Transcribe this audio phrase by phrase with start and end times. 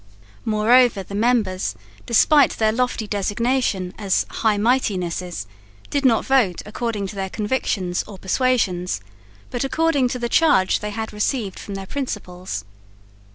[0.45, 1.75] Moreover the members,
[2.07, 5.45] despite their lofty designation as High Mightinesses,
[5.91, 8.99] did not vote according to their convictions or persuasions,
[9.51, 12.65] but according to the charge they had received from their principals.